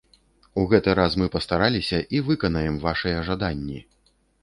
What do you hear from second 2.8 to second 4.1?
вашыя жаданні!